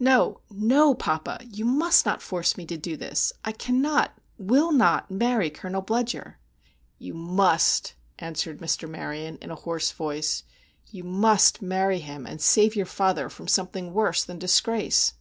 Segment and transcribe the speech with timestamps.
[0.00, 1.40] "No, no, papa.
[1.42, 3.34] You must not force me to this!
[3.44, 6.38] I cannot—will not—marry Colonel Bludyer!"
[6.98, 8.88] "You must," answered Mr.
[8.88, 10.44] Maryon, in a hoarse voice;
[10.90, 15.12] "you must marry him, and save your father from something worse than disgrace!"